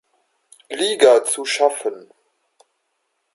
[0.71, 2.09] Liga zu schaffen.